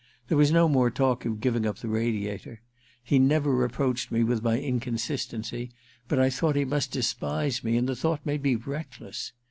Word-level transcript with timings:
There 0.29 0.37
was 0.39 0.51
no 0.51 0.67
more 0.67 0.89
talk 0.89 1.25
of 1.25 1.41
giving 1.41 1.63
up 1.63 1.77
the 1.77 1.87
Radiator. 1.87 2.63
He 3.03 3.19
never 3.19 3.53
reproached 3.55 4.11
me 4.11 4.23
with 4.23 4.41
my 4.41 4.57
inconsistency, 4.59 5.69
but 6.07 6.17
I 6.17 6.31
thought 6.31 6.55
he 6.55 6.65
must 6.65 6.91
despise 6.91 7.63
me, 7.63 7.77
and 7.77 7.87
the 7.87 7.95
thought 7.95 8.25
made 8.25 8.41
me 8.41 8.55
reckless. 8.55 9.31